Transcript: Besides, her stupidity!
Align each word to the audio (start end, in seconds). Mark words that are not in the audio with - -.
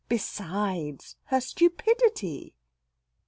Besides, 0.09 1.15
her 1.25 1.39
stupidity! 1.39 2.55